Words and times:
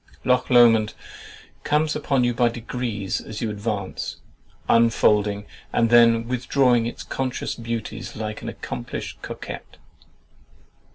Loch 0.23 0.49
Lomond 0.49 0.95
comes 1.63 1.95
upon 1.95 2.23
you 2.23 2.33
by 2.33 2.49
degrees 2.49 3.21
as 3.21 3.39
you 3.39 3.51
advance, 3.51 4.15
unfolding 4.67 5.45
and 5.71 5.91
then 5.91 6.27
withdrawing 6.27 6.87
its 6.87 7.03
conscious 7.03 7.53
beauties 7.53 8.15
like 8.15 8.41
an 8.41 8.49
accomplished 8.49 9.21
coquet. 9.21 9.61